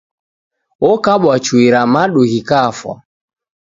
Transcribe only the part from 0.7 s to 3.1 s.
Okabwa chui ra madu ghikafwa